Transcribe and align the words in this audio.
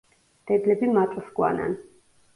დედლები 0.51 0.89
მატლს 0.95 1.27
ჰგვანან. 1.29 1.81